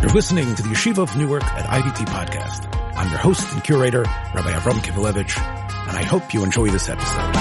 [0.00, 2.74] You're listening to the Yeshiva of Newark at IDT podcast.
[2.96, 4.00] I'm your host and curator,
[4.34, 5.38] Rabbi Avram Kivelevitz,
[5.88, 7.36] and I hope you enjoy this episode.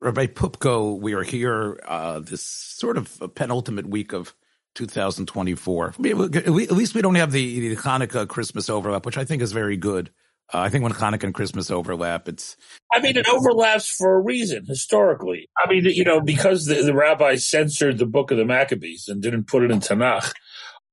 [0.00, 4.34] Rabbi Poupko, we are here uh, this sort of penultimate week of
[4.74, 5.94] 2024.
[5.98, 9.76] At least we don't have the, the Hanukkah Christmas overlap, which I think is very
[9.76, 10.10] good.
[10.52, 12.56] Uh, I think when Hanukkah and Christmas overlap, it's.
[12.92, 15.50] I mean, it overlaps for a reason historically.
[15.62, 19.20] I mean, you know, because the, the rabbis censored the book of the Maccabees and
[19.20, 20.32] didn't put it in Tanakh.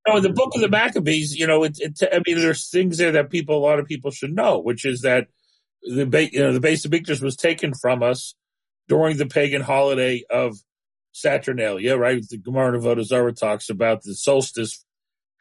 [0.08, 2.98] Know, in the book of the Maccabees, you know, it, it, I mean, there's things
[2.98, 5.28] there that people, a lot of people should know, which is that
[5.82, 8.36] the, you know, the Beis HaMikdash was taken from us
[8.88, 10.58] during the pagan holiday of
[11.12, 12.24] Saturnalia, right?
[12.28, 14.86] The Gemara Avodah talks about the solstice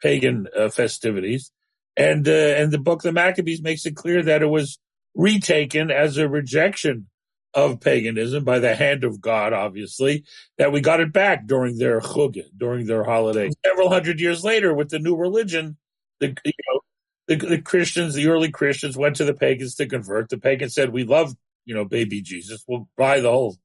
[0.01, 1.51] pagan uh, festivities
[1.97, 4.79] and uh, and the book of the Maccabees makes it clear that it was
[5.15, 7.07] retaken as a rejection
[7.55, 10.25] of paganism by the hand of God, obviously,
[10.57, 13.49] that we got it back during their chug, during their holiday.
[13.65, 15.77] Several hundred years later, with the new religion,
[16.19, 16.81] the you know
[17.27, 20.29] the, the Christians, the early Christians, went to the pagans to convert.
[20.29, 21.33] The pagans said, "We love
[21.63, 22.63] you know baby Jesus.
[22.67, 23.55] We'll buy the whole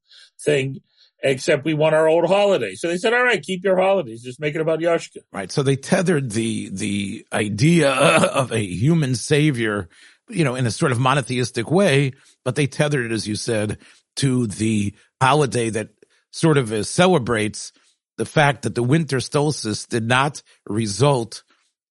[0.41, 0.81] thing."
[1.23, 2.75] except we want our old holiday.
[2.75, 4.23] So they said, all right, keep your holidays.
[4.23, 5.19] Just make it about Yashka.
[5.33, 5.53] Right.
[5.53, 9.89] So they tethered the, the idea of a human savior,
[10.31, 12.13] you know, in a sort of monotheistic way,
[12.45, 13.79] but they tethered it, as you said,
[14.17, 15.91] to the holiday that
[16.31, 17.73] sort of uh, celebrates
[18.17, 21.43] the fact that the winter solstice did not result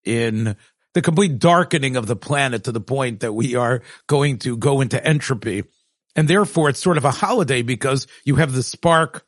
[0.03, 0.55] in
[0.93, 4.81] the complete darkening of the planet to the point that we are going to go
[4.81, 5.63] into entropy.
[6.15, 9.25] And therefore it's sort of a holiday because you have the spark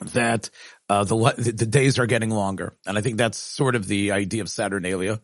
[0.00, 0.50] that
[0.88, 4.42] uh, the the days are getting longer, and I think that's sort of the idea
[4.42, 5.20] of Saturnalia,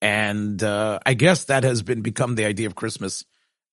[0.00, 3.24] and uh, I guess that has been become the idea of Christmas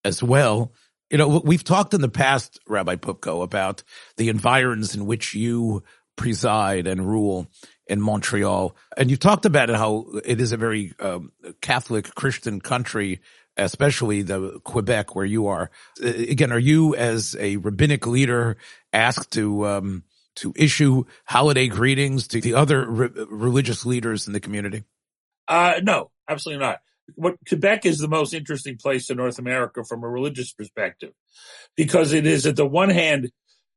[0.03, 0.73] as well.
[1.09, 3.84] You know, we've talked in the past, Rabbi Poupko, about
[4.17, 5.84] the environs in which you
[6.16, 7.47] preside and rule
[7.88, 12.61] in Montreal, and you talked about it how it is a very um, Catholic Christian
[12.61, 13.19] country
[13.57, 15.69] especially the Quebec where you are.
[16.03, 18.57] Uh, again, are you as a rabbinic leader
[18.91, 20.03] asked to um,
[20.35, 24.84] to issue holiday greetings to the other re- religious leaders in the community?
[25.47, 26.79] Uh, no, absolutely not.
[27.15, 31.11] What Quebec is the most interesting place in North America from a religious perspective,
[31.75, 33.31] because it is at the one hand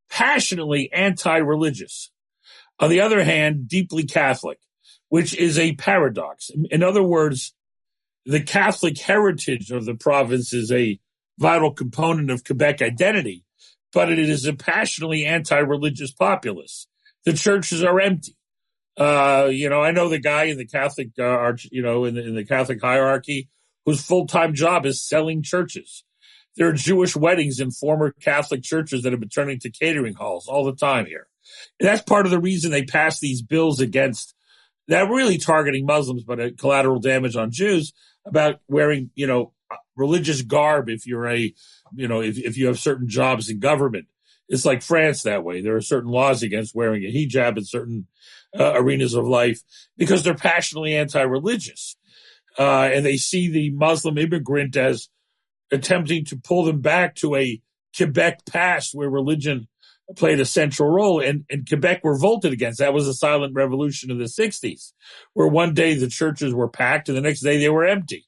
[0.08, 2.12] passionately anti-religious,
[2.78, 4.58] on the other hand deeply Catholic,
[5.08, 6.50] which is a paradox.
[6.70, 7.52] In other words,
[8.24, 11.00] the Catholic heritage of the province is a
[11.38, 13.44] vital component of Quebec identity,
[13.92, 16.86] but it is a passionately anti-religious populace.
[17.24, 18.36] The churches are empty.
[18.96, 22.14] Uh, you know, I know the guy in the Catholic, uh, arch, you know, in
[22.14, 23.48] the, in the Catholic hierarchy
[23.84, 26.02] whose full-time job is selling churches.
[26.56, 30.48] There are Jewish weddings in former Catholic churches that have been turning to catering halls
[30.48, 31.28] all the time here.
[31.78, 34.34] And that's part of the reason they passed these bills against
[34.88, 37.92] that really targeting Muslims, but a collateral damage on Jews
[38.24, 39.52] about wearing, you know,
[39.96, 41.52] religious garb if you're a,
[41.94, 44.06] you know, if, if you have certain jobs in government.
[44.48, 45.60] It's like France that way.
[45.60, 48.06] There are certain laws against wearing a hijab in certain
[48.58, 49.60] uh, arenas of life
[49.96, 51.96] because they're passionately anti-religious.
[52.58, 55.08] Uh, and they see the Muslim immigrant as
[55.70, 57.60] attempting to pull them back to a
[57.96, 59.68] Quebec past where religion
[60.14, 62.78] played a central role and, and Quebec revolted against.
[62.78, 64.92] That was a silent revolution of the 60s,
[65.34, 68.26] where one day the churches were packed and the next day they were empty.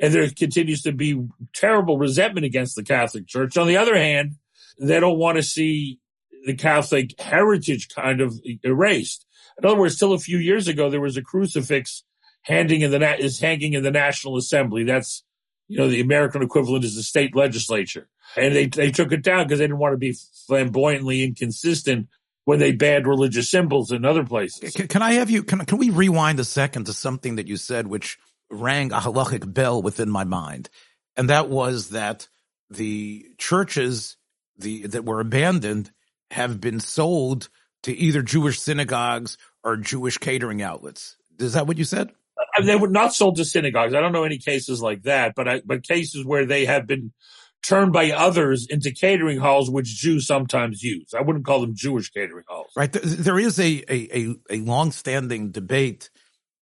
[0.00, 3.56] And there continues to be terrible resentment against the Catholic Church.
[3.56, 4.36] On the other hand,
[4.80, 5.98] they don't want to see
[6.44, 9.26] the Catholic heritage kind of erased.
[9.58, 12.04] In other words, still a few years ago, there was a crucifix
[12.42, 14.84] hanging in the is hanging in the National Assembly.
[14.84, 15.24] That's
[15.66, 19.44] you know the American equivalent is the state legislature, and they they took it down
[19.44, 20.16] because they didn't want to be
[20.46, 22.08] flamboyantly inconsistent
[22.44, 24.72] when they banned religious symbols in other places.
[24.72, 25.42] Can, can I have you?
[25.42, 28.18] Can can we rewind a second to something that you said, which
[28.50, 30.70] rang a halachic bell within my mind,
[31.16, 32.28] and that was that
[32.70, 34.16] the churches
[34.58, 35.90] the that were abandoned
[36.30, 37.48] have been sold
[37.84, 41.16] to either Jewish synagogues or Jewish catering outlets.
[41.38, 42.10] Is that what you said?
[42.56, 43.94] Uh, they were not sold to synagogues.
[43.94, 47.12] I don't know any cases like that, but I, but cases where they have been
[47.62, 51.12] turned by others into catering halls, which Jews sometimes use.
[51.16, 52.70] I wouldn't call them Jewish catering halls.
[52.76, 52.92] Right.
[52.92, 56.10] There is a a a, a long-standing debate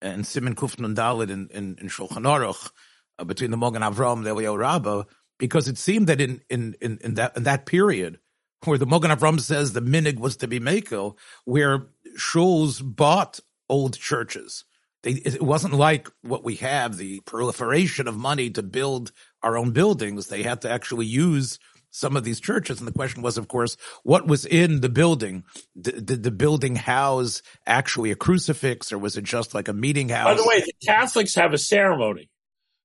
[0.03, 2.71] in Simon Kufnun Dalit in, in, in Shulchan Aruch
[3.19, 5.05] uh, between the Mogen Avram and the Eliyahu Rabbah,
[5.39, 8.19] because it seemed that in in in, in that in that period
[8.65, 11.87] where the Mogen Avram says the minhag was to be makel, where
[12.19, 14.65] shuls bought old churches.
[15.03, 19.13] They, it wasn't like what we have, the proliferation of money to build
[19.43, 20.27] our own buildings.
[20.27, 21.59] They had to actually use
[21.91, 22.79] some of these churches.
[22.79, 25.45] And the question was, of course, what was in the building?
[25.81, 30.09] Did, did the building house actually a crucifix or was it just like a meeting
[30.09, 30.27] house?
[30.27, 32.29] By the way, the Catholics have a ceremony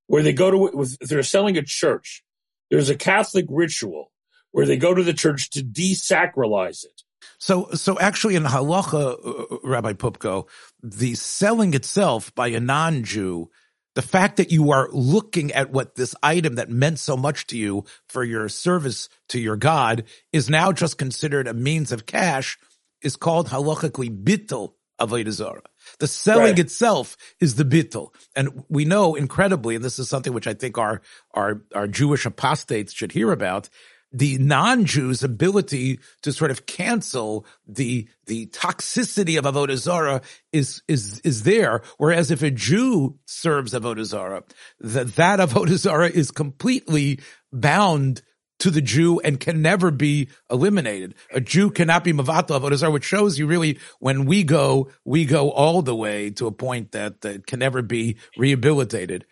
[0.07, 2.24] where they go to, they're selling a church,
[2.71, 4.12] there's a Catholic ritual
[4.51, 7.03] where they go to the church to desacralize it.
[7.38, 10.47] So, so actually in halacha, uh, Rabbi Poupko,
[10.81, 13.50] the selling itself by a non-Jew,
[13.94, 17.57] the fact that you are looking at what this item that meant so much to
[17.57, 22.57] you for your service to your God is now just considered a means of cash
[23.01, 25.59] is called halachically bittel avodah.
[25.99, 26.59] The selling right.
[26.59, 28.13] itself is the bittel.
[28.35, 31.01] And we know incredibly, and this is something which I think our,
[31.33, 33.69] our, our Jewish apostates should hear about,
[34.13, 40.21] the non-Jews' ability to sort of cancel the the toxicity of avodah zarah
[40.51, 41.81] is is is there.
[41.97, 44.44] Whereas if a Jew serves avodah zarah,
[44.81, 47.19] that that avodah zarah is completely
[47.53, 48.21] bound
[48.61, 51.15] to the Jew and can never be eliminated.
[51.31, 55.25] A Jew cannot be mavatal avodah zarah, which shows you really when we go, we
[55.25, 59.25] go all the way to a point that, that can never be rehabilitated.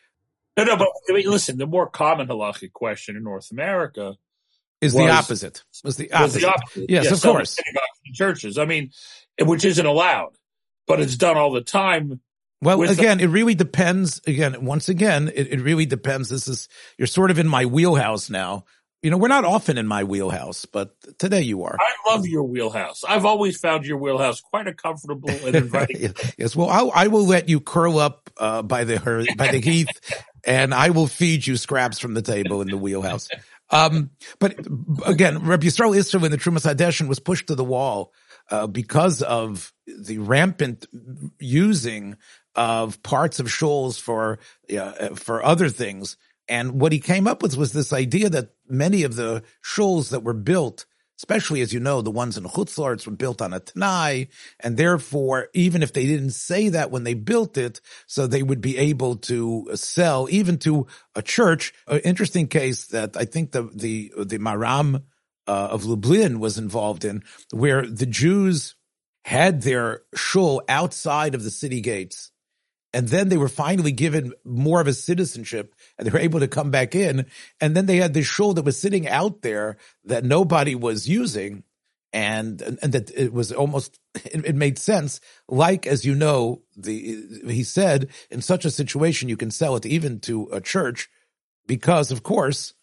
[0.57, 4.15] No, no, but I mean, listen, the more common halachic question in North America
[4.81, 5.63] is was, the opposite.
[5.83, 6.33] Was the opposite.
[6.33, 6.89] Was the opposite.
[6.89, 7.57] Yes, yes of course.
[8.13, 8.57] churches.
[8.57, 8.91] I mean,
[9.39, 10.31] which isn't allowed,
[10.87, 12.19] but it's done all the time.
[12.61, 14.21] Well, again, the- it really depends.
[14.27, 16.29] Again, once again, it, it really depends.
[16.29, 16.67] This is,
[16.97, 18.65] you're sort of in my wheelhouse now.
[19.01, 21.77] You know, we're not often in my wheelhouse, but today you are.
[21.79, 23.03] I love your wheelhouse.
[23.07, 26.13] I've always found your wheelhouse quite a comfortable and inviting.
[26.37, 26.55] yes.
[26.55, 29.87] Well, I'll, I will let you curl up uh, by the by the heath,
[30.43, 33.29] and I will feed you scraps from the table in the wheelhouse.
[33.69, 34.09] Um,
[34.39, 34.59] but
[35.05, 38.11] again, Rabbi Yisrael Isserlein the Trumas Hadeshen was pushed to the wall
[38.49, 40.87] uh, because of the rampant
[41.39, 42.17] using
[42.55, 44.39] of parts of shuls for
[44.77, 46.17] uh, for other things.
[46.49, 50.23] And what he came up with was this idea that many of the shuls that
[50.23, 50.85] were built
[51.19, 54.29] especially as you know, the ones in Chutz La'aretz were built on a Tanai,
[54.61, 58.61] and therefore, even if they didn't say that when they built it, so they would
[58.61, 61.73] be able to sell even to a church.
[61.87, 65.03] An interesting case that I think the the the Maram
[65.45, 68.75] uh, of Lublin was involved in, where the Jews
[69.25, 72.31] had their shul outside of the city gates
[72.93, 76.47] and then they were finally given more of a citizenship and they were able to
[76.47, 77.27] come back in.
[77.61, 81.63] And then they had this show that was sitting out there that nobody was using.
[82.11, 85.21] And, and, and that it was almost, it, it, made sense.
[85.47, 89.85] Like, as you know, the, he said, in such a situation, you can sell it
[89.85, 91.07] even to a church
[91.67, 92.73] because of course,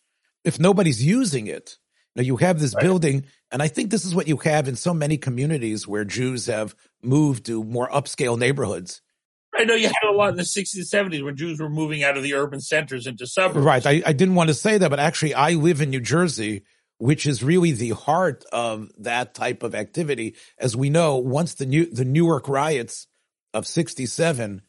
[0.44, 1.76] if nobody's using it,
[2.14, 2.82] now you have this right.
[2.84, 6.46] building, and I think this is what you have in so many communities where Jews
[6.46, 9.02] have moved to more upscale neighborhoods
[9.58, 12.02] I know you had a lot in the 60s and 70s when Jews were moving
[12.02, 13.64] out of the urban centers into suburbs.
[13.64, 13.86] Right.
[13.86, 16.64] I, I didn't want to say that, but actually, I live in New Jersey,
[16.98, 20.34] which is really the heart of that type of activity.
[20.58, 23.06] As we know, once the new the Newark riots
[23.54, 24.62] of '67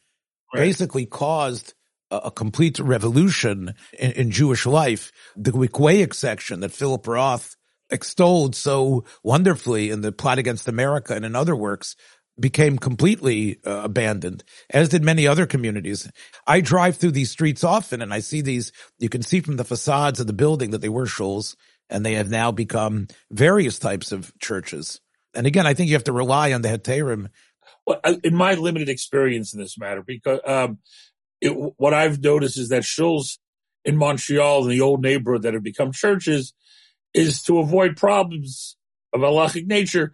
[0.53, 0.59] right.
[0.59, 1.73] basically caused
[2.11, 7.55] a, a, complete revolution in, in Jewish life, the Weequahic section that Philip Roth
[7.89, 11.95] extolled so wonderfully in the plot against America and in other works
[12.39, 16.09] became completely uh, abandoned, as did many other communities.
[16.45, 19.63] I drive through these streets often and I see these, you can see from the
[19.63, 21.55] facades of the building that they were shuls
[21.89, 25.01] and they have now become various types of churches.
[25.33, 27.29] And again, I think you have to rely on the heterim.
[27.85, 30.79] Well, in my limited experience in this matter, because um,
[31.41, 33.37] it, what I've noticed is that shuls
[33.85, 36.53] in Montreal in the old neighborhood that have become churches
[37.13, 38.75] is to avoid problems
[39.13, 40.13] of halachic nature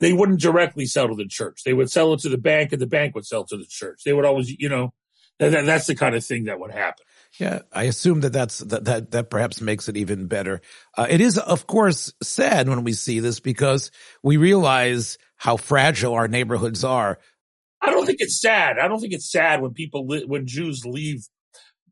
[0.00, 1.62] they wouldn't directly sell to the church.
[1.64, 4.02] They would sell it to the bank and the bank would sell to the church.
[4.04, 4.92] They would always, you know,
[5.38, 7.04] that, that's the kind of thing that would happen.
[7.38, 10.60] Yeah, I assume that that's that that, that perhaps makes it even better.
[10.96, 13.90] Uh, it is, of course, sad when we see this because
[14.22, 17.18] we realize how fragile our neighborhoods are.
[17.80, 18.78] I don't think it's sad.
[18.78, 21.26] I don't think it's sad when people li- when Jews leave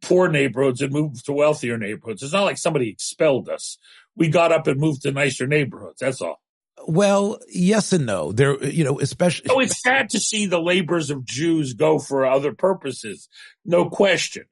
[0.01, 2.23] poor neighborhoods and move to wealthier neighborhoods.
[2.23, 3.79] It's not like somebody expelled us.
[4.15, 5.99] We got up and moved to nicer neighborhoods.
[6.01, 6.41] That's all.
[6.87, 8.33] Well, yes and no.
[8.33, 9.51] There, you know, especially.
[9.51, 13.29] Oh, it's sad to see the labors of Jews go for other purposes,
[13.65, 14.45] no question.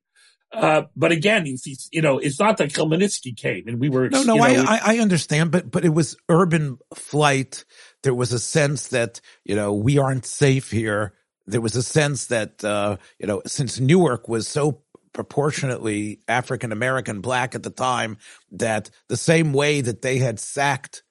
[0.53, 1.47] Uh, but again,
[1.93, 4.09] you know, it's not that Khmelnytsky came and we were.
[4.11, 7.65] No, no, you know, I, I understand, but but it was urban flight.
[8.03, 11.15] There was a sense that you know we aren't safe here.
[11.47, 14.83] There was a sense that uh, you know since Newark was so
[15.13, 18.19] proportionately African American black at the time
[18.51, 21.05] that the same way that they had sacked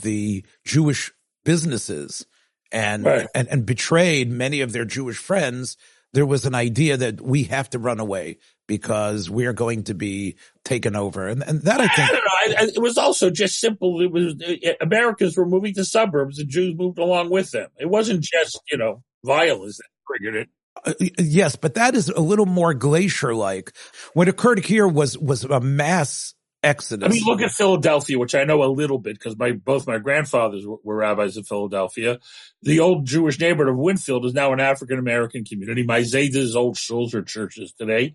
[0.00, 1.12] the Jewish
[1.44, 2.26] businesses
[2.72, 3.26] and, right.
[3.34, 5.76] and, and betrayed many of their Jewish friends,
[6.12, 9.94] there was an idea that we have to run away because we are going to
[9.94, 11.28] be taken over.
[11.28, 12.10] And, and that I think.
[12.10, 12.72] I don't know.
[12.74, 14.00] It was also just simple.
[14.00, 17.68] It was it, Americans were moving to suburbs and Jews moved along with them.
[17.78, 20.48] It wasn't just, you know, violence that triggered it.
[20.84, 23.72] Uh, yes, but that is a little more glacier like.
[24.14, 26.34] What occurred here was was a mass
[26.66, 27.06] Exodus.
[27.06, 29.98] I mean, look at Philadelphia, which I know a little bit because my both my
[29.98, 32.18] grandfathers were, were, rabbis in Philadelphia.
[32.62, 35.84] The old Jewish neighborhood of Wynnefield is now an African American community.
[35.84, 38.14] My Zayda's old schools are churches today.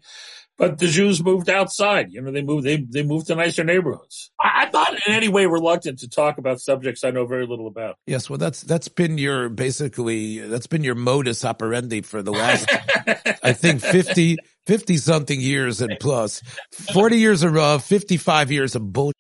[0.62, 2.12] But the Jews moved outside.
[2.12, 4.30] You know, they moved, they, they moved to nicer neighborhoods.
[4.40, 7.66] I, am not in any way reluctant to talk about subjects I know very little
[7.66, 7.96] about.
[8.06, 8.30] Yes.
[8.30, 12.70] Well, that's, that's been your, basically, that's been your modus operandi for the last,
[13.44, 14.38] I think 50,
[14.68, 16.42] 50 something years and plus
[16.94, 19.16] 40 years of 55 years of bullshit.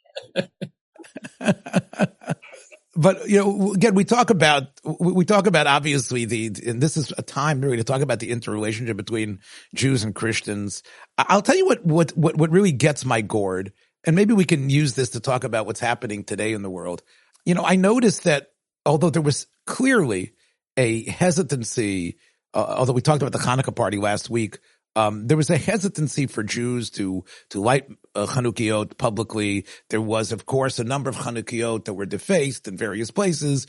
[2.95, 7.13] but you know, again, we talk about we talk about obviously the, and this is
[7.17, 9.39] a time really to talk about the interrelationship between
[9.73, 10.83] Jews and Christians.
[11.17, 13.73] I'll tell you what what what what really gets my gourd,
[14.05, 17.01] and maybe we can use this to talk about what's happening today in the world.
[17.45, 18.51] You know, I noticed that
[18.85, 20.33] although there was clearly
[20.77, 22.17] a hesitancy,
[22.53, 24.59] uh, although we talked about the Hanukkah party last week
[24.95, 29.65] um, there was a hesitancy for Jews to to light uh, Chanukiot publicly.
[29.89, 33.67] There was, of course, a number of Chanukiot that were defaced in various places.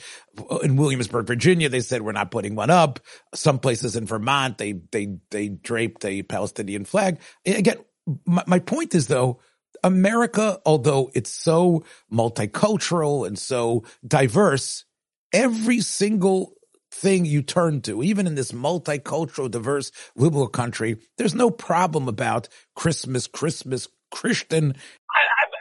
[0.63, 3.01] In Williamsburg, Virginia, they said we're not putting one up.
[3.35, 7.21] Some places in Vermont, they they they draped a Palestinian flag.
[7.47, 7.79] Again,
[8.27, 9.41] my, my point is though,
[9.85, 14.85] America, although it's so multicultural and so diverse,
[15.33, 16.55] every single
[17.03, 22.49] thing you turn to, even in this multicultural, diverse, liberal country, there's no problem about
[22.77, 24.77] Christmas, Christmas, Christian.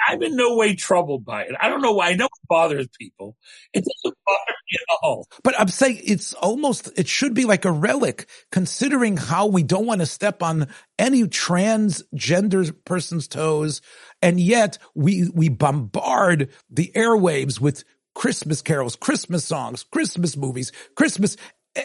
[0.07, 1.51] I, am in no way troubled by it.
[1.59, 2.09] I don't know why.
[2.09, 3.35] I know it bothers people.
[3.73, 5.27] It doesn't bother me at all.
[5.43, 9.87] But I'm saying it's almost, it should be like a relic, considering how we don't
[9.87, 10.67] want to step on
[10.99, 13.81] any transgender person's toes.
[14.21, 17.83] And yet we, we bombard the airwaves with
[18.15, 21.37] Christmas carols, Christmas songs, Christmas movies, Christmas.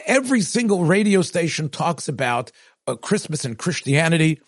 [0.07, 2.51] Every single radio station talks about
[2.87, 4.41] uh, Christmas and Christianity.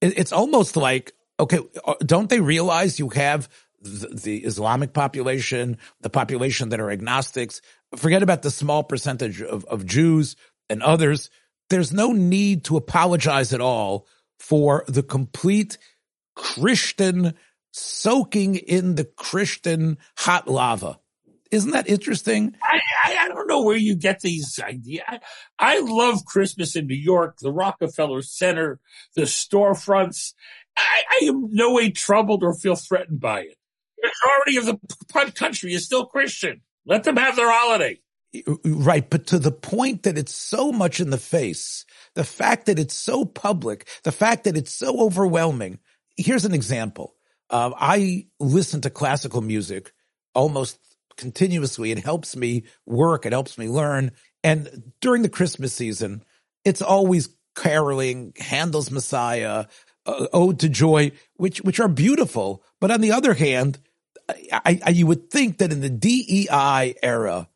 [0.00, 3.48] It's almost like, okay, uh, don't they realize you have
[3.80, 7.60] the, the Islamic population, the population that are agnostics?
[7.96, 10.36] Forget about the small percentage of, of Jews
[10.68, 11.30] and others.
[11.70, 14.06] There's no need to apologize at all
[14.38, 15.78] for the complete
[16.36, 17.34] Christian
[17.72, 20.98] soaking in the Christian hot lava.
[21.56, 22.54] Isn't that interesting?
[22.62, 25.02] I, I, I, don't know where you get these ideas.
[25.08, 25.20] I,
[25.58, 28.78] I, love Christmas in New York, the Rockefeller Center,
[29.14, 30.34] the storefronts.
[30.76, 33.56] I, I am no way troubled or feel threatened by it.
[33.96, 36.60] The majority of the country is still Christian.
[36.84, 38.00] Let them have their holiday.
[38.66, 39.08] Right.
[39.08, 42.94] But to the point that it's so much in the face, the fact that it's
[42.94, 45.78] so public, the fact that it's so overwhelming.
[46.18, 47.14] Here's an example.
[47.48, 49.92] Uh, I listen to classical music
[50.34, 50.78] almost
[51.16, 51.90] continuously.
[51.90, 53.26] It helps me work.
[53.26, 54.12] It helps me learn.
[54.44, 56.24] And during the Christmas season,
[56.64, 59.66] it's always caroling, Handel's Messiah,
[60.04, 62.62] uh, Ode to Joy, which, which are beautiful.
[62.80, 63.78] But on the other hand,
[64.28, 67.48] I, I, you would think that in the DEI era,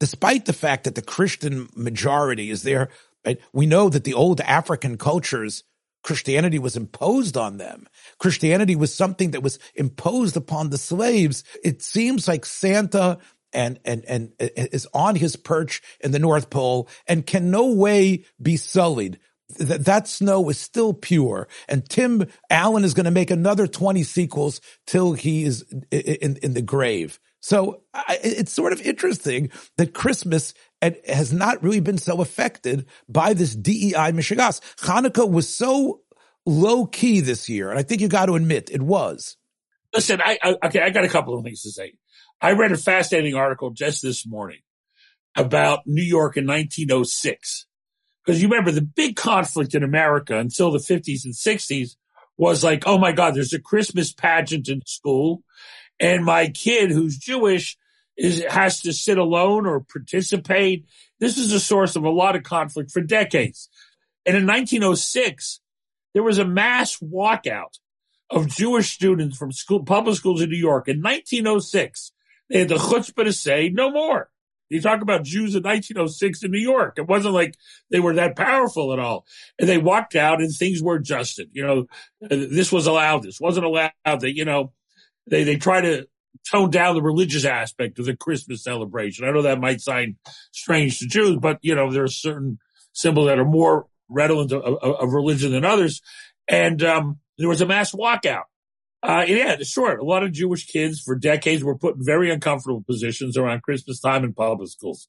[0.00, 2.90] despite the fact that the Christian majority is there,
[3.24, 5.64] right, we know that the old African cultures,
[6.02, 7.86] Christianity was imposed on them.
[8.18, 11.44] Christianity was something that was imposed upon the slaves.
[11.64, 13.18] It seems like Santa
[13.52, 17.72] and and and uh, is on his perch in the North Pole and can no
[17.72, 19.18] way be sullied.
[19.58, 24.02] That that snow is still pure, and Tim Allen is going to make another twenty
[24.02, 27.18] sequels till he is in in the grave.
[27.40, 30.54] So I, it's sort of interesting that Christmas
[31.06, 34.60] has not really been so affected by this DEI Mishigas.
[34.78, 36.00] Hanukkah was so
[36.46, 39.36] low key this year, and I think you got to admit it was.
[39.94, 41.94] Listen, I, I okay, I got a couple of things to say.
[42.40, 44.60] I read a fascinating article just this morning
[45.36, 47.66] about New York in 1906.
[48.24, 51.96] Because you remember the big conflict in America until the 50s and 60s
[52.36, 55.42] was like, oh my God, there's a Christmas pageant in school.
[56.00, 57.76] And my kid who's Jewish
[58.16, 60.86] is, has to sit alone or participate.
[61.20, 63.68] This is a source of a lot of conflict for decades.
[64.26, 65.60] And in 1906,
[66.14, 67.78] there was a mass walkout
[68.30, 72.12] of Jewish students from school, public schools in New York in 1906
[72.48, 74.30] they had the chutzpah to say no more.
[74.70, 76.98] You talk about Jews in 1906 in New York.
[76.98, 77.56] It wasn't like
[77.90, 79.24] they were that powerful at all.
[79.58, 81.48] And they walked out and things were adjusted.
[81.52, 81.86] You know,
[82.20, 83.22] this was allowed.
[83.22, 83.92] This wasn't allowed.
[84.04, 84.72] That, you know,
[85.30, 86.06] they, they try to
[86.50, 89.24] tone down the religious aspect of the Christmas celebration.
[89.24, 90.16] I know that might sound
[90.52, 92.58] strange to Jews, but you know, there are certain
[92.92, 96.00] symbols that are more redolent of, of, of religion than others.
[96.48, 98.44] And, um, there was a mass walkout.
[99.00, 99.96] Uh, yeah, sure.
[99.96, 104.00] A lot of Jewish kids for decades were put in very uncomfortable positions around Christmas
[104.00, 105.06] time in public schools.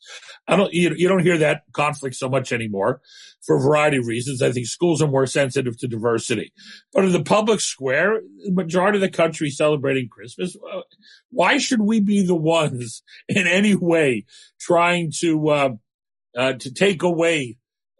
[0.47, 3.01] I don't, you, you don't hear that conflict so much anymore
[3.41, 4.43] for a variety of reasons.
[4.43, 6.53] I think schools are more sensitive to diversity.
[6.93, 10.81] But in the public square, the majority of the country celebrating Christmas, uh,
[11.31, 14.25] why should we be the ones in any way
[14.59, 15.69] trying to, uh,
[16.37, 17.57] uh to take away,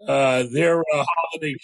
[0.08, 1.56] uh, their uh, holiday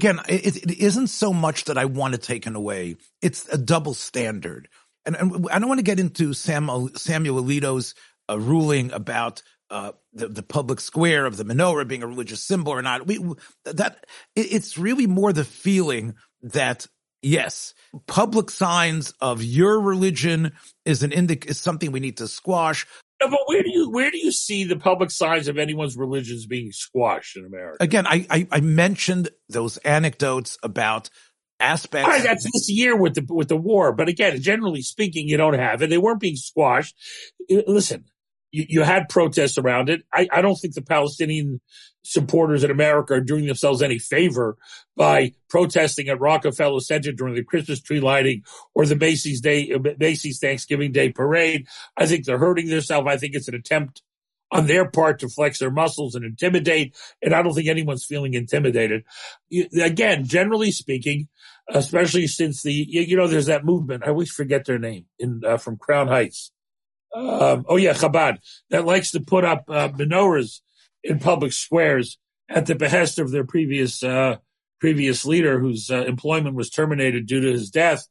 [0.00, 2.96] again, it, it isn't so much that I want to take it away.
[3.20, 4.68] It's a double standard.
[5.04, 7.94] And, and I don't want to get into Sam, Samuel Alito's
[8.30, 12.72] uh, ruling about uh, the, the public square of the menorah being a religious symbol
[12.72, 13.06] or not.
[13.06, 13.18] We,
[13.64, 16.86] that it, it's really more the feeling that
[17.20, 17.74] yes,
[18.06, 20.52] public signs of your religion
[20.86, 22.86] is an indic is something we need to squash.
[23.20, 26.46] No, but where do you where do you see the public signs of anyone's religions
[26.46, 27.76] being squashed in America?
[27.80, 31.10] Again, I I, I mentioned those anecdotes about
[31.58, 32.08] aspects.
[32.08, 35.58] Right, that's this year with the with the war, but again, generally speaking, you don't
[35.58, 35.90] have it.
[35.90, 36.96] They weren't being squashed.
[37.48, 38.06] Listen,
[38.50, 40.02] you, you had protests around it.
[40.12, 41.60] I, I don't think the Palestinian
[42.02, 44.56] supporters in America are doing themselves any favor
[44.96, 48.42] by protesting at Rockefeller Center during the Christmas tree lighting
[48.74, 51.66] or the Macy's Day, Macy's Thanksgiving Day parade.
[51.96, 53.06] I think they're hurting themselves.
[53.08, 54.02] I think it's an attempt
[54.52, 56.96] on their part to flex their muscles and intimidate.
[57.22, 59.04] And I don't think anyone's feeling intimidated.
[59.80, 61.28] Again, generally speaking,
[61.68, 64.02] especially since the, you know, there's that movement.
[64.04, 66.50] I always forget their name in, uh, from Crown Heights
[67.14, 68.38] um, oh yeah, Chabad,
[68.70, 70.60] that likes to put up uh, menorahs
[71.02, 74.36] in public squares at the behest of their previous uh,
[74.80, 78.06] previous leader, whose uh, employment was terminated due to his death,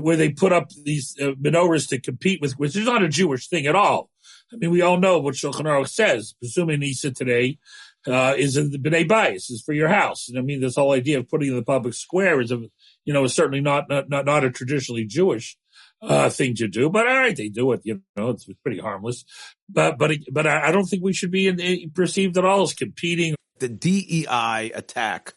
[0.00, 3.48] where they put up these uh, menorahs to compete with, which is not a Jewish
[3.48, 4.10] thing at all.
[4.52, 6.34] I mean, we all know what Shulchan Aruch says.
[6.42, 7.58] Pirsumei nisa today
[8.06, 10.28] uh, is in the B'nai Bayis, is for your house.
[10.28, 12.58] And I mean, this whole idea of putting in the public square is, a,
[13.04, 15.56] you know, is certainly not, not, not, not a traditionally Jewish
[16.00, 16.88] uh, thing to do.
[16.88, 17.80] But all right, they do it.
[17.84, 19.24] You know, it's, pretty harmless.
[19.68, 23.34] But but but I, don't think we should be in, perceived at all as competing.
[23.58, 25.34] The DEI attack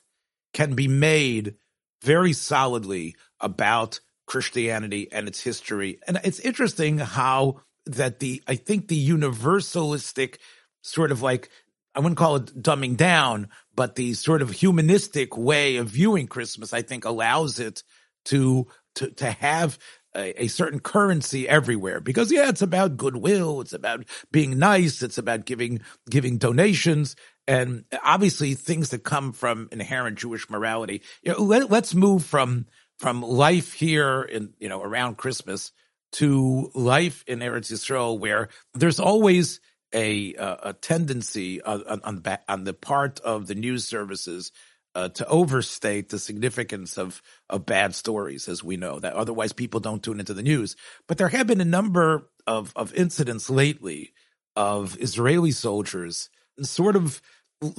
[0.54, 1.56] can be made
[2.04, 8.88] very solidly about Christianity and its history, and it's interesting how that the I think
[8.88, 10.38] the universalistic
[10.82, 11.50] sort of like
[11.94, 16.74] I wouldn't call it dumbing down, but the sort of humanistic way of viewing Christmas,
[16.74, 17.84] I think allows it
[18.26, 19.78] to to to have
[20.16, 23.62] a, a, certain currency everywhere because yeah, it's about goodwill.
[23.62, 25.02] It's about being nice.
[25.02, 27.16] It's about giving, giving donations
[27.48, 31.02] and obviously things that come from inherent Jewish morality.
[31.24, 32.68] You know, let, let's move from,
[33.00, 35.72] from life here in, you know, around Christmas
[36.14, 39.60] to life in Eretz Yisrael where there's always
[39.94, 44.52] a, a tendency on, on, on the part of the news services
[44.96, 49.80] uh, to overstate the significance of of bad stories, as we know that otherwise people
[49.80, 50.76] don't tune into the news.
[51.08, 54.14] But there have been a number of of incidents lately
[54.56, 56.30] of Israeli soldiers
[56.62, 57.22] sort of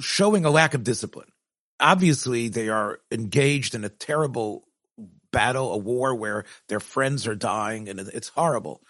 [0.01, 1.29] showing a lack of discipline.
[1.81, 4.65] Obviously, they are engaged in a terrible
[5.33, 8.83] battle, a war where their friends are dying, and it's horrible.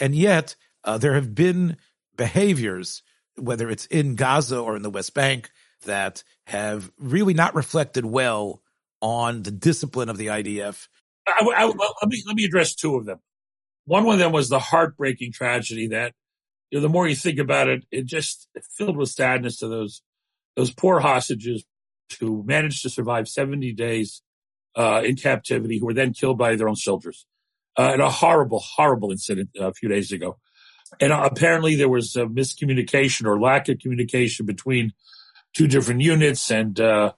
[0.00, 1.76] And yet, uh, there have been
[2.16, 3.02] behaviors,
[3.36, 5.50] whether it's in Gaza or in the West Bank,
[5.82, 8.62] that have really not reflected well
[9.00, 10.88] on the discipline of the IDF.
[11.26, 13.18] I, I, let me let me address two of them.
[13.84, 16.14] One of them was the heartbreaking tragedy that,
[16.70, 20.02] you know, the more you think about it, it just filled with sadness to those
[20.56, 21.64] those poor hostages
[22.20, 24.22] who managed to survive 70 days
[24.76, 27.26] uh, in captivity, who were then killed by their own soldiers.
[27.78, 30.36] Uh, in a horrible, horrible incident a few days ago.
[31.00, 34.92] And apparently there was a miscommunication or lack of communication between
[35.54, 36.50] two different units.
[36.50, 37.12] And uh,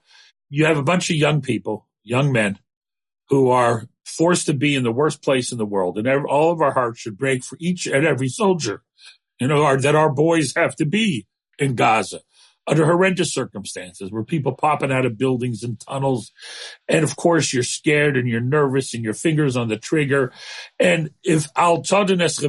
[0.49, 2.59] you have a bunch of young people, young men,
[3.29, 5.97] who are forced to be in the worst place in the world.
[5.97, 8.83] And all of our hearts should break for each and every soldier,
[9.39, 12.19] you know, our, that our boys have to be in Gaza
[12.67, 16.31] under horrendous circumstances where people popping out of buildings and tunnels.
[16.87, 20.31] And of course, you're scared and you're nervous and your fingers on the trigger.
[20.79, 22.39] And if Al Tadanes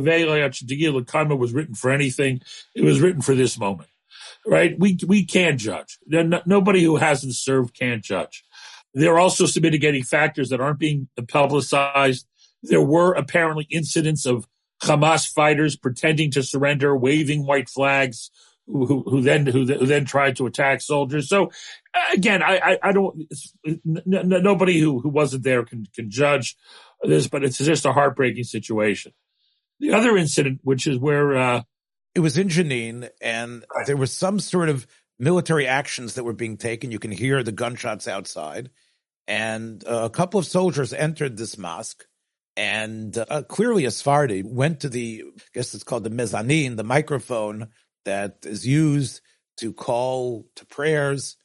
[1.38, 2.40] was written for anything,
[2.74, 3.90] it was written for this moment,
[4.46, 4.78] right?
[4.78, 5.98] We, we can't judge.
[6.06, 8.44] Nobody who hasn't served can't judge.
[8.94, 12.26] There are also some mitigating factors that aren't being publicized.
[12.62, 14.46] There were apparently incidents of
[14.82, 18.30] Hamas fighters pretending to surrender, waving white flags,
[18.66, 21.28] who, who then who, then tried to attack soldiers.
[21.28, 21.50] So
[22.12, 23.32] again, I, I, I don't.
[23.64, 26.56] N- nobody who, who wasn't there can can judge
[27.02, 29.12] this, but it's just a heartbreaking situation.
[29.78, 31.62] The other incident, which is where uh,
[32.16, 34.86] it was in Jenin, and there was some sort of
[35.18, 36.90] military actions that were being taken.
[36.90, 38.70] You can hear the gunshots outside,
[39.28, 42.06] and uh, a couple of soldiers entered this mosque.
[42.56, 46.84] And uh, clearly, a Sephardi went to the, I guess it's called the mezzanine, the
[46.84, 47.68] microphone
[48.06, 49.20] that is used
[49.58, 51.36] to call to prayers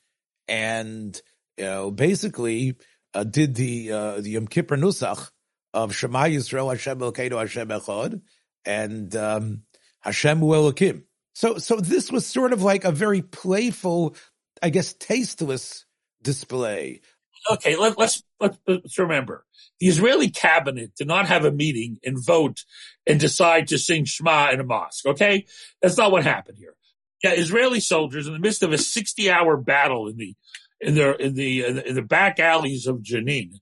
[0.48, 1.22] and
[1.58, 2.78] you know basically
[3.14, 5.32] uh, did the uh, the Yom Kippur Nusach
[5.74, 8.22] of Shema Yisrael Hashem Elokeinu Hashem Echad
[8.66, 9.64] and um,
[10.02, 11.04] Hashem Elokim.
[11.34, 14.16] So so this was sort of like a very playful,
[14.62, 15.86] I guess, tasteless
[16.22, 17.02] display.
[17.50, 19.46] Okay, let, let's let's, let's remember
[19.82, 22.64] the Israeli cabinet did not have a meeting and vote
[23.08, 25.08] and decide to sing Shema in a mosque.
[25.08, 25.46] Okay.
[25.82, 26.76] That's not what happened here.
[27.24, 27.32] Yeah.
[27.32, 30.36] Israeli soldiers in the midst of a 60 hour battle in the,
[30.80, 33.54] in the, in the, in the back alleys of Jenin.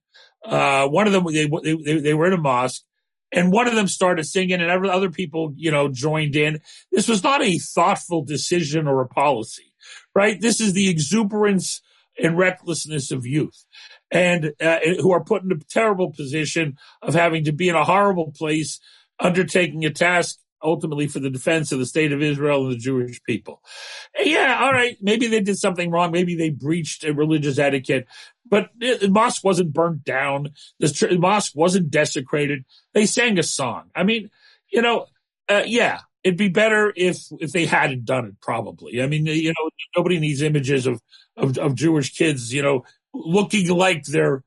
[0.45, 2.83] Uh, one of them, they, they, they were in a mosque
[3.31, 6.61] and one of them started singing and other people, you know, joined in.
[6.91, 9.73] This was not a thoughtful decision or a policy,
[10.15, 10.39] right?
[10.39, 11.81] This is the exuberance
[12.21, 13.65] and recklessness of youth
[14.11, 17.85] and uh, who are put in a terrible position of having to be in a
[17.85, 18.79] horrible place,
[19.19, 23.21] undertaking a task ultimately for the defense of the state of Israel and the Jewish
[23.23, 23.61] people.
[24.17, 26.11] Yeah, all right, maybe they did something wrong.
[26.11, 28.07] Maybe they breached a religious etiquette,
[28.47, 30.49] but the mosque wasn't burnt down.
[30.79, 32.65] The mosque wasn't desecrated.
[32.93, 33.91] They sang a song.
[33.95, 34.29] I mean,
[34.71, 35.05] you know,
[35.47, 38.41] uh, yeah, it'd be better if if they hadn't done it.
[38.41, 39.01] Probably.
[39.01, 41.01] I mean, you know, nobody needs images of
[41.37, 44.43] of, of Jewish kids, you know, looking like they're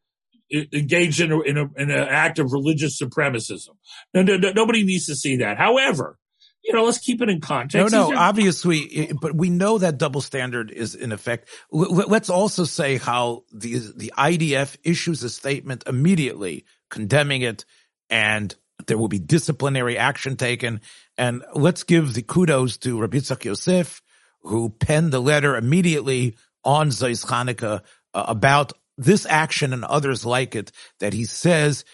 [0.53, 3.71] engaged in, a, in, a, in an act of religious supremacism.
[4.15, 5.59] No, no, no, nobody needs to see that.
[5.59, 6.19] However,
[6.63, 7.93] you know, let's keep it in context.
[7.93, 11.49] No, no, obviously, but we know that double standard is in effect.
[11.71, 17.65] Let's also say how the the IDF issues a statement immediately condemning it,
[18.11, 18.55] and
[18.87, 20.81] there will be disciplinary action taken.
[21.19, 24.01] And let's give the kudos to Rabbi Yitzchak Yosef,
[24.43, 27.83] who penned the letter immediately on Zos Chanukah
[28.15, 31.85] uh, about this action and others like it that he says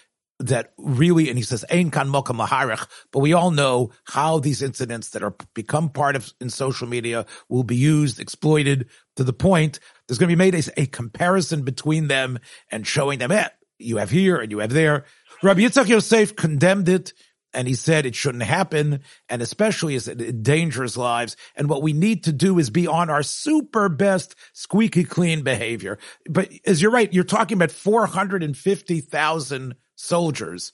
[0.41, 5.23] that really, and he says, Ein kan but we all know how these incidents that
[5.23, 10.19] are become part of in social media will be used, exploited to the point there's
[10.19, 12.39] going to be made a, a comparison between them
[12.71, 15.05] and showing them, eh, you have here and you have there.
[15.43, 17.13] Rabbi Yitzchak Yosef condemned it
[17.55, 21.37] and he said it shouldn't happen, and especially as it endangers lives.
[21.57, 25.99] And what we need to do is be on our super best squeaky clean behavior.
[26.29, 30.73] But as you're right, you're talking about 450,000 soldiers,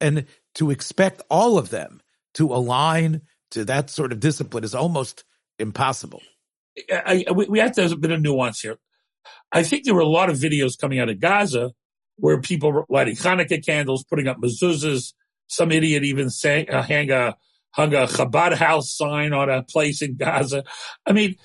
[0.00, 2.00] and to expect all of them
[2.34, 5.24] to align to that sort of discipline is almost
[5.58, 6.22] impossible.
[6.90, 8.78] I, I, we have to have a bit of nuance here.
[9.52, 11.72] I think there were a lot of videos coming out of Gaza
[12.16, 15.12] where people were lighting Hanukkah candles, putting up mezuzahs,
[15.52, 17.36] some idiot even sang, uh, hang a,
[17.70, 20.64] hung a Chabad house sign on a place in Gaza.
[21.06, 21.36] I mean,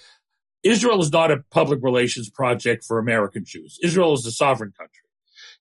[0.64, 3.80] Israel is not a public relations project for American Jews.
[3.84, 5.04] Israel is a sovereign country.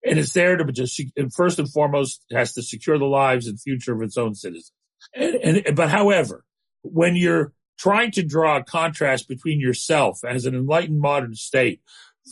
[0.04, 1.00] And it's there to just,
[1.34, 4.72] first and foremost, has to secure the lives and future of its own citizens.
[5.14, 6.44] And, and, but however,
[6.82, 11.80] when you're trying to draw a contrast between yourself as an enlightened modern state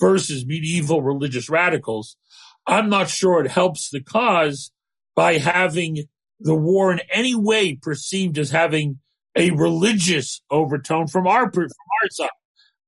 [0.01, 2.17] versus medieval religious radicals,
[2.67, 4.71] I'm not sure it helps the cause
[5.15, 6.05] by having
[6.41, 8.99] the war in any way perceived as having
[9.37, 12.29] a religious overtone from our from our side.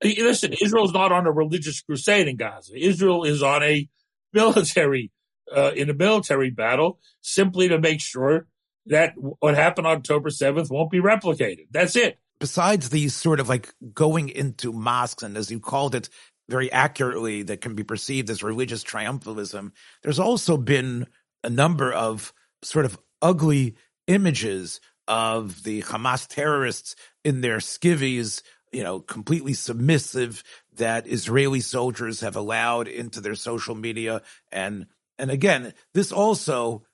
[0.02, 2.76] Listen, Israel's not on a religious crusade in Gaza.
[2.76, 3.88] Israel is on a
[4.32, 5.10] military
[5.54, 8.46] uh, in a military battle simply to make sure
[8.86, 11.66] that what happened on October 7th won't be replicated.
[11.70, 12.18] That's it.
[12.38, 16.08] Besides these sort of like going into mosques and as you called it
[16.48, 21.06] very accurately that can be perceived as religious triumphalism, there's also been
[21.46, 23.76] a number of sort of ugly
[24.08, 30.42] images of the Hamas terrorists in their skivvies, you know, completely submissive
[30.74, 34.22] that Israeli soldiers have allowed into their social media.
[34.50, 34.86] And,
[35.18, 36.84] and again, this also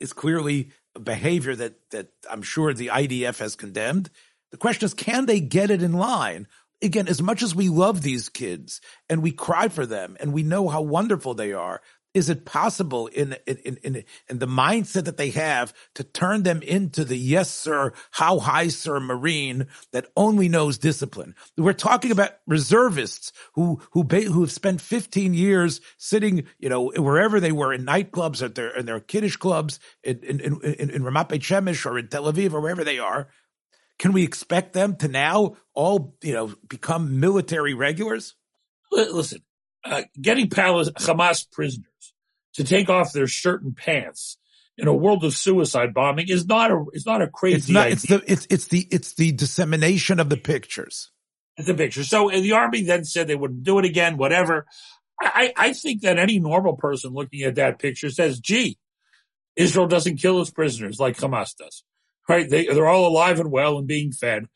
[0.00, 0.70] is clearly
[1.00, 4.10] behavior that, that I'm sure the IDF has condemned.
[4.50, 6.48] The question is, can they get it in line?
[6.82, 10.42] Again, as much as we love these kids and we cry for them and we
[10.42, 11.80] know how wonderful they are,
[12.12, 16.60] is it possible in, in, in, in, the mindset that they have to turn them
[16.62, 21.36] into the yes, sir, how high, sir Marine that only knows discipline?
[21.56, 27.38] We're talking about reservists who, who, who have spent 15 years sitting, you know, wherever
[27.38, 31.28] they were in nightclubs or their, in their kiddush clubs in, in, in, in, Ramat
[31.28, 33.28] Beit or in Tel Aviv or wherever they are.
[34.00, 38.34] Can we expect them to now all, you know, become military regulars?
[38.90, 39.42] Listen,
[39.84, 41.86] uh, getting Hamas prisoners
[42.54, 44.38] to take off their shirt and pants
[44.80, 47.86] in a world of suicide bombing is not a it's not a crazy it's not,
[47.86, 47.92] idea.
[47.92, 51.10] It's the it's it's the it's the dissemination of the pictures.
[51.56, 52.04] It's the picture.
[52.04, 54.16] So the army then said they wouldn't do it again.
[54.16, 54.66] Whatever.
[55.22, 58.78] I, I think that any normal person looking at that picture says, "Gee,
[59.54, 61.84] Israel doesn't kill its prisoners like Hamas does."
[62.26, 62.48] Right?
[62.48, 64.46] They they're all alive and well and being fed.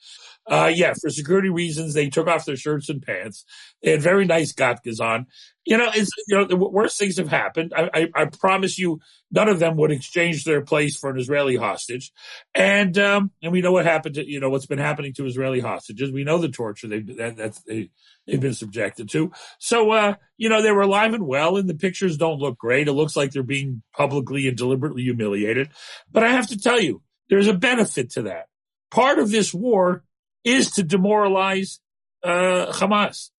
[0.46, 3.44] Uh, yeah, for security reasons, they took off their shirts and pants.
[3.82, 5.26] They had very nice gatkas on.
[5.64, 7.72] You know, it's, you know, the worst things have happened.
[7.74, 11.56] I, I, I, promise you, none of them would exchange their place for an Israeli
[11.56, 12.12] hostage.
[12.54, 15.60] And, um, and we know what happened to, you know, what's been happening to Israeli
[15.60, 16.12] hostages.
[16.12, 17.88] We know the torture they've, that, they,
[18.26, 19.32] they've been subjected to.
[19.58, 22.88] So, uh, you know, they were alive and well and the pictures don't look great.
[22.88, 25.70] It looks like they're being publicly and deliberately humiliated.
[26.12, 28.48] But I have to tell you, there's a benefit to that.
[28.90, 30.04] Part of this war
[30.44, 31.80] is to demoralize
[32.22, 33.30] uh, Hamas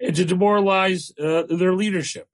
[0.00, 2.28] and to demoralize uh, their leadership.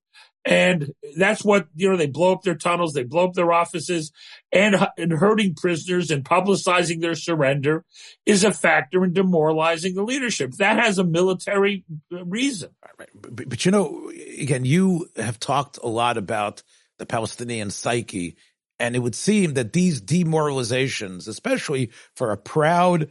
[0.45, 4.11] And that's what, you know, they blow up their tunnels, they blow up their offices
[4.51, 7.85] and, and hurting prisoners and publicizing their surrender
[8.25, 10.53] is a factor in demoralizing the leadership.
[10.53, 12.71] That has a military reason.
[12.99, 13.11] Right.
[13.15, 16.63] But, but you know, again, you have talked a lot about
[16.99, 18.37] the Palestinian psyche
[18.79, 23.11] and it would seem that these demoralizations, especially for a proud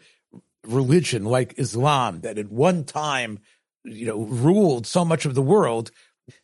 [0.66, 3.40] religion like Islam that at one time,
[3.84, 5.92] you know, ruled so much of the world,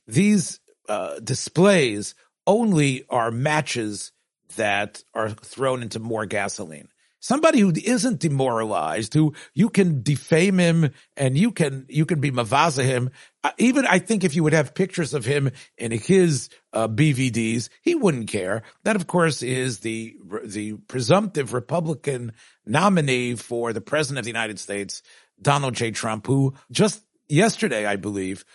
[0.07, 2.15] these uh, displays
[2.47, 4.11] only are matches
[4.55, 6.89] that are thrown into more gasoline.
[7.19, 12.31] Somebody who isn't demoralized, who you can defame him and you can you can be
[12.31, 13.09] mavaza him.
[13.43, 17.69] Uh, even I think if you would have pictures of him in his uh, BVDs,
[17.81, 18.63] he wouldn't care.
[18.83, 22.33] That, of course, is the the presumptive Republican
[22.65, 25.01] nominee for the president of the United States,
[25.41, 25.91] Donald J.
[25.91, 28.45] Trump, who just yesterday, I believe,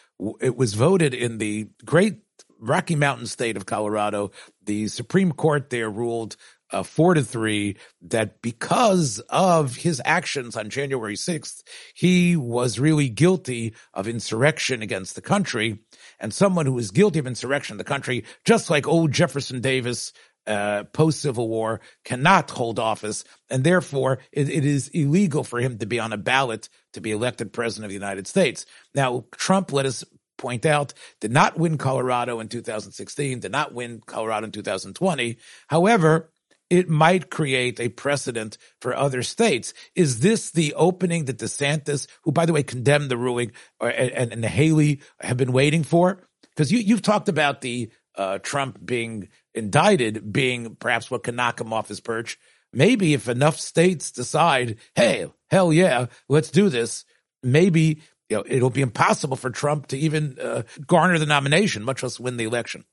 [0.40, 2.18] it was voted in the great
[2.58, 4.32] Rocky Mountain state of Colorado.
[4.64, 6.36] The Supreme Court there ruled
[6.72, 11.62] uh, four to three that because of his actions on January 6th,
[11.94, 15.80] he was really guilty of insurrection against the country.
[16.18, 20.12] And someone who is guilty of insurrection in the country, just like old Jefferson Davis,
[20.46, 25.78] uh, post Civil War cannot hold office, and therefore it, it is illegal for him
[25.78, 28.66] to be on a ballot to be elected president of the United States.
[28.94, 30.04] Now, Trump, let us
[30.38, 35.36] point out, did not win Colorado in 2016, did not win Colorado in 2020.
[35.68, 36.30] However,
[36.70, 39.74] it might create a precedent for other states.
[39.94, 44.32] Is this the opening that DeSantis, who by the way condemned the ruling, or, and,
[44.32, 46.26] and Haley have been waiting for?
[46.54, 51.60] Because you, you've talked about the uh, Trump being indicted being perhaps what can knock
[51.60, 52.38] him off his perch.
[52.72, 57.04] Maybe if enough states decide, hey, hell yeah, let's do this,
[57.42, 62.04] maybe you know, it'll be impossible for Trump to even uh, garner the nomination, much
[62.04, 62.84] less win the election.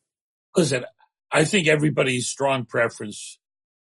[0.55, 0.85] Listen,
[1.31, 3.37] I think everybody's strong preference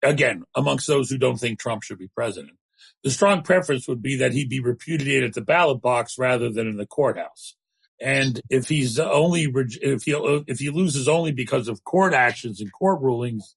[0.03, 2.57] again, amongst those who don't think Trump should be president,
[3.03, 6.67] the strong preference would be that he be repudiated at the ballot box rather than
[6.67, 7.55] in the courthouse.
[8.01, 9.47] And if he's only,
[9.81, 10.13] if he,
[10.47, 13.55] if he loses only because of court actions and court rulings,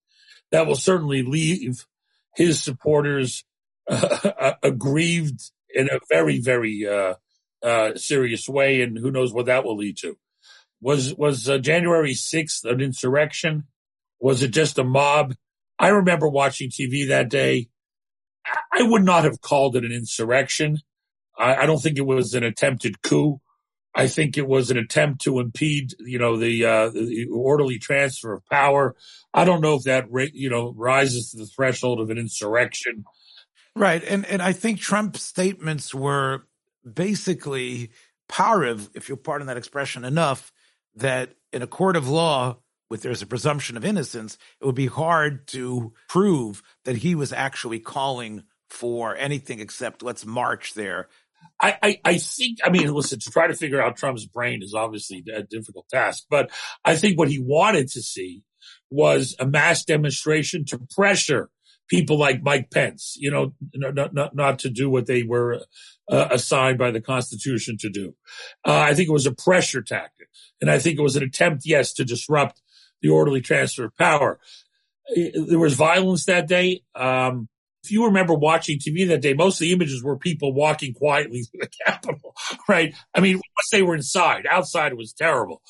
[0.52, 1.86] that will certainly leave
[2.34, 3.44] his supporters
[3.90, 7.14] uh, aggrieved in a very, very, uh,
[7.62, 8.82] uh, serious way.
[8.82, 10.16] And who knows what that will lead to.
[10.80, 13.64] Was was uh, January sixth an insurrection?
[14.20, 15.34] Was it just a mob?
[15.78, 17.68] I remember watching TV that day.
[18.72, 20.78] I would not have called it an insurrection.
[21.38, 23.40] I, I don't think it was an attempted coup.
[23.94, 28.34] I think it was an attempt to impede, you know, the, uh, the orderly transfer
[28.34, 28.94] of power.
[29.32, 33.04] I don't know if that, you know, rises to the threshold of an insurrection.
[33.74, 36.46] Right, and and I think Trump's statements were
[36.90, 37.90] basically
[38.26, 40.50] pariv, if you'll pardon that expression, enough
[40.94, 42.56] that in a court of law,
[42.90, 47.32] with there's a presumption of innocence, it would be hard to prove that he was
[47.32, 51.08] actually calling for anything except let's march there.
[51.60, 54.74] I, I, I think, I mean, listen, to try to figure out Trump's brain is
[54.74, 56.50] obviously a difficult task, but
[56.84, 58.42] I think what he wanted to see
[58.90, 61.50] was a mass demonstration to pressure
[61.88, 65.60] people like Mike Pence, you know, not, not, not to do what they were
[66.10, 68.14] uh, assigned by the Constitution to do.
[68.66, 70.28] Uh, I think it was a pressure tactic.
[70.60, 72.60] And I think it was an attempt, yes, to disrupt
[73.02, 74.38] the orderly transfer of power.
[75.14, 76.82] There was violence that day.
[76.94, 77.48] Um,
[77.86, 81.42] if you remember watching TV that day, most of the images were people walking quietly
[81.50, 82.34] through the Capitol,
[82.68, 82.94] right?
[83.14, 85.62] I mean, once they were inside, outside was terrible.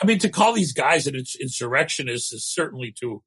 [0.00, 3.22] I mean, to call these guys an insurrectionists is certainly to, you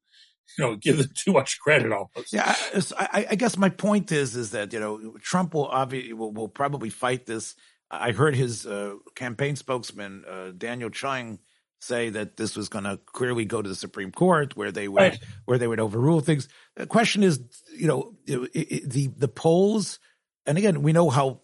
[0.58, 2.32] know, give them too much credit almost.
[2.32, 2.54] Yeah,
[2.98, 6.48] I, I guess my point is, is that you know Trump will obviously will, will
[6.48, 7.54] probably fight this.
[7.90, 11.38] I heard his uh, campaign spokesman uh, Daniel Chang
[11.82, 15.00] say that this was going to clearly go to the Supreme Court, where they would
[15.00, 15.18] right.
[15.44, 16.48] where they would overrule things.
[16.76, 17.40] The question is,
[17.76, 19.98] you know, it, it, the the polls,
[20.46, 21.40] and again, we know how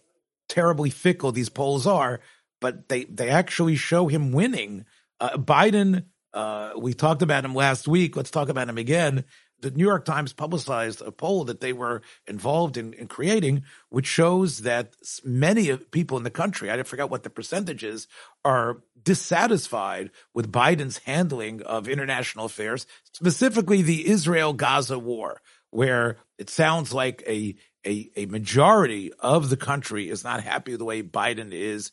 [0.47, 2.21] terribly fickle these polls are,
[2.61, 4.85] but they they actually show him winning.
[5.19, 8.15] Uh, Biden, uh, we talked about him last week.
[8.15, 9.25] Let's talk about him again
[9.61, 14.05] the New York Times publicized a poll that they were involved in, in creating, which
[14.05, 14.93] shows that
[15.23, 18.07] many people in the country, I forgot what the percentage is,
[18.43, 26.49] are dissatisfied with Biden's handling of international affairs, specifically the Israel Gaza war, where it
[26.49, 31.03] sounds like a, a, a majority of the country is not happy with the way
[31.03, 31.91] Biden is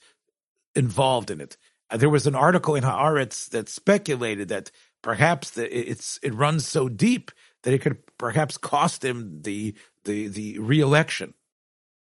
[0.75, 1.57] involved in it.
[1.91, 4.71] Uh, there was an article in Haaretz that speculated that
[5.03, 7.31] perhaps the, it's it runs so deep
[7.67, 9.75] that it could perhaps cost him the
[10.05, 11.35] the the reelection.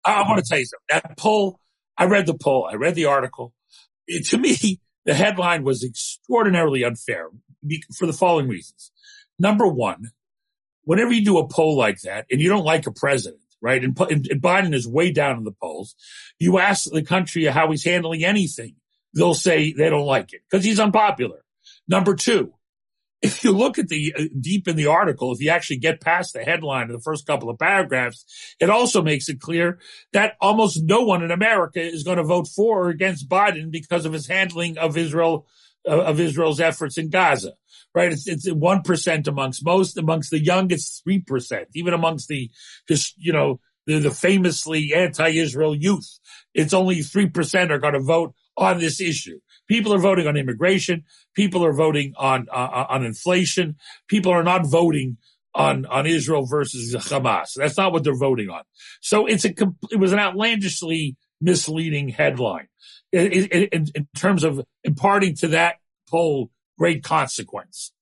[0.05, 0.87] I want to tell you something.
[0.90, 1.59] That poll,
[1.96, 3.55] I read the poll, I read the article.
[4.07, 7.31] It, to me, the headline was extraordinarily unfair
[7.96, 8.92] for the following reasons.
[9.38, 10.11] Number one,
[10.83, 13.98] whenever you do a poll like that and you don't like a president, right, and,
[13.98, 15.94] and Biden is way down in the polls,
[16.38, 18.77] you ask the country how he's handling anything.
[19.14, 21.42] They'll say they don't like it because he's unpopular.
[21.88, 22.53] Number two,
[23.24, 26.34] if you look at the uh, deep in the article, if you actually get past
[26.34, 29.78] the headline of the first couple of paragraphs, it also makes it clear
[30.12, 34.04] that almost no one in America is going to vote for or against Biden because
[34.04, 35.46] of his handling of Israel,
[35.88, 37.54] uh, of Israel's efforts in Gaza.
[37.94, 38.12] Right?
[38.12, 42.50] It's, it's 1% amongst most, amongst the young, it's 3%, even amongst the,
[43.16, 46.18] you know, the, the famously anti-Israel youth.
[46.52, 49.40] It's only 3% are going to vote on this issue.
[49.68, 51.05] People are voting on immigration.
[51.35, 53.77] People are voting on uh, uh, on inflation.
[54.09, 55.16] People are not voting
[55.55, 57.55] on on Israel versus Hamas.
[57.57, 58.62] That's not what they're voting on.
[59.00, 59.55] So it's a
[59.90, 62.68] it was an outlandishly misleading headline
[63.12, 65.77] in, in, in terms of imparting to that
[66.09, 67.92] poll great consequence.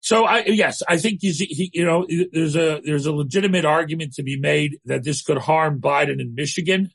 [0.00, 4.22] So I, yes, I think you, you know, there's a, there's a legitimate argument to
[4.22, 6.90] be made that this could harm Biden in Michigan,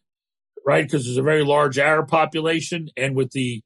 [0.65, 0.83] right?
[0.83, 3.61] Because there's a very large Arab population and with the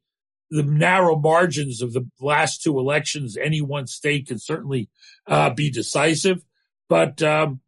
[0.50, 4.90] the narrow margins of the last two elections, any one state can certainly
[5.28, 6.44] uh, be decisive.
[6.88, 7.62] But um,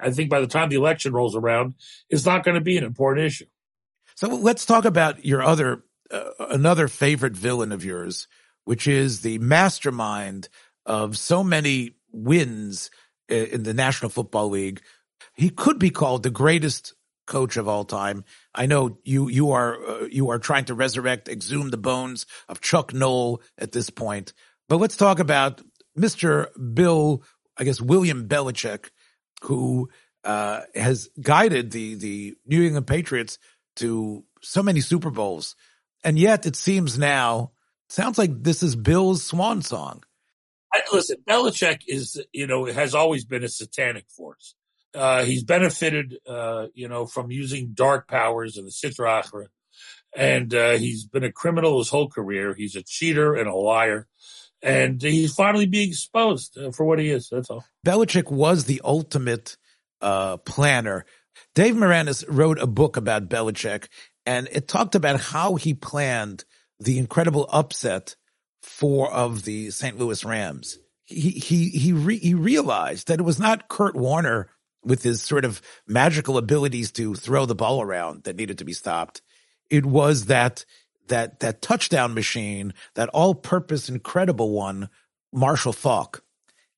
[0.00, 1.74] I think by the time the election rolls around,
[2.08, 3.46] it's not going to be an important issue.
[4.14, 8.28] So let's talk about your other, uh, another favorite villain of yours,
[8.64, 10.48] which is the mastermind
[10.86, 12.90] of so many wins
[13.28, 14.82] in the National Football League.
[15.34, 16.94] He could be called the greatest
[17.30, 18.24] coach of all time.
[18.54, 22.60] I know you you are uh, you are trying to resurrect, exhume the bones of
[22.60, 24.34] Chuck Noll at this point.
[24.68, 25.62] But let's talk about
[25.98, 26.48] Mr.
[26.74, 27.22] Bill,
[27.56, 28.90] I guess William Belichick,
[29.42, 29.88] who
[30.24, 33.38] uh, has guided the the New England Patriots
[33.76, 35.56] to so many Super Bowls,
[36.04, 37.52] and yet it seems now
[37.88, 40.02] sounds like this is Bill's swan song.
[40.72, 44.54] I, listen, Belichick is you know has always been a satanic force.
[44.94, 49.46] Uh, he's benefited, uh, you know, from using dark powers of the Sitra.
[50.16, 52.54] And uh, he's been a criminal his whole career.
[52.54, 54.08] He's a cheater and a liar.
[54.62, 57.28] And he's finally being exposed uh, for what he is.
[57.30, 57.64] That's all.
[57.86, 59.56] Belichick was the ultimate
[60.00, 61.06] uh, planner.
[61.54, 63.88] Dave Moranis wrote a book about Belichick,
[64.26, 66.44] and it talked about how he planned
[66.78, 68.16] the incredible upset
[68.62, 69.98] for of the St.
[69.98, 70.78] Louis Rams.
[71.06, 74.50] He he he re, he realized that it was not Kurt Warner
[74.84, 78.72] with his sort of magical abilities to throw the ball around that needed to be
[78.72, 79.22] stopped.
[79.68, 80.64] It was that
[81.08, 84.88] that that touchdown machine, that all-purpose incredible one,
[85.32, 86.22] Marshall Faulk.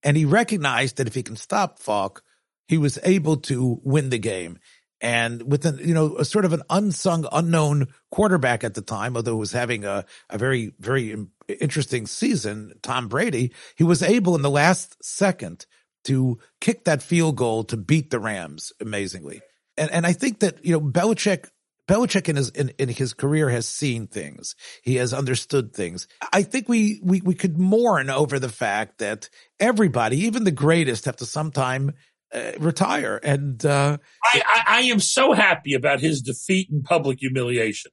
[0.03, 2.23] And he recognized that if he can stop Faulk,
[2.67, 4.59] he was able to win the game.
[5.01, 9.17] And with a, you know, a sort of an unsung, unknown quarterback at the time,
[9.17, 11.17] although he was having a, a very, very
[11.49, 15.67] interesting season, Tom Brady, he was able in the last second
[16.05, 19.41] to kick that field goal to beat the Rams amazingly.
[19.77, 21.49] And, and I think that, you know, Belichick
[21.89, 24.55] Belichick in his in, in, his career has seen things.
[24.83, 26.07] He has understood things.
[26.33, 29.29] I think we, we we could mourn over the fact that
[29.59, 31.93] everybody, even the greatest, have to sometime
[32.33, 33.21] uh, retire.
[33.23, 37.91] And uh, I, I, I am so happy about his defeat and public humiliation.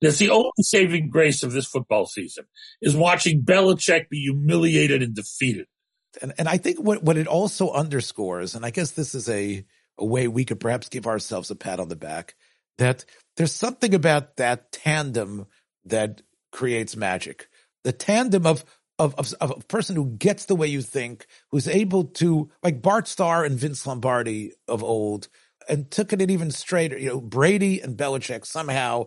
[0.00, 2.44] That's the only saving grace of this football season
[2.80, 5.66] is watching Belichick be humiliated and defeated.
[6.20, 9.64] And and I think what what it also underscores, and I guess this is a
[9.98, 12.34] a way we could perhaps give ourselves a pat on the back
[12.78, 13.04] that
[13.36, 15.46] there's something about that tandem
[15.84, 17.48] that creates magic.
[17.84, 18.64] The tandem of,
[18.98, 22.82] of, of, of, a person who gets the way you think, who's able to, like
[22.82, 25.28] Bart Starr and Vince Lombardi of old,
[25.68, 26.98] and took it even straighter.
[26.98, 29.06] You know, Brady and Belichick somehow,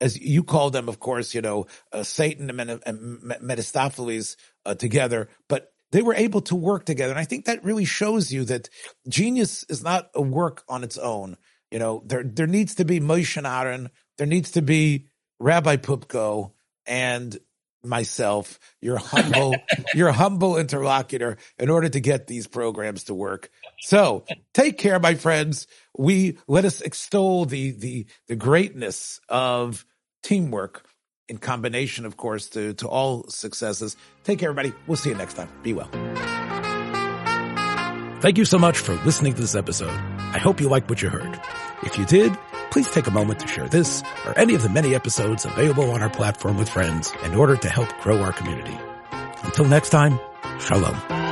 [0.00, 4.36] as you call them, of course, you know, uh, Satan and, and Mephistopheles
[4.66, 7.12] uh, together, but they were able to work together.
[7.12, 8.68] And I think that really shows you that
[9.08, 11.36] genius is not a work on its own.
[11.70, 15.06] You know, there there needs to be Moshe Aaron, there needs to be
[15.38, 16.50] Rabbi Poupko
[16.84, 17.38] and
[17.84, 19.54] myself, your humble,
[19.94, 23.50] your humble interlocutor in order to get these programs to work.
[23.82, 25.68] So take care, my friends.
[25.96, 29.86] We let us extol the, the, the greatness of
[30.24, 30.84] teamwork
[31.28, 33.96] in combination, of course, to, to all successes.
[34.24, 34.74] Take care, everybody.
[34.86, 35.48] We'll see you next time.
[35.62, 35.88] Be well.
[38.20, 39.90] Thank you so much for listening to this episode.
[39.90, 41.38] I hope you liked what you heard.
[41.82, 42.36] If you did,
[42.70, 46.02] please take a moment to share this or any of the many episodes available on
[46.02, 48.78] our platform with friends in order to help grow our community.
[49.42, 50.18] Until next time,
[50.58, 51.23] shalom.